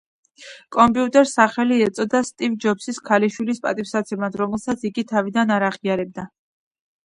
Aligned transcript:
კომპიუტერს 0.77 1.33
სახელი 1.39 1.77
ეწოდა 1.89 2.23
სტივ 2.31 2.57
ჯობსის 2.65 3.01
ქალიშვილის 3.11 3.63
პატივსაცემად, 3.69 4.41
რომელსაც 4.45 4.89
იგი 4.93 5.07
თავიდან 5.15 5.57
არ 5.61 5.71
აღიარებდა. 5.73 6.31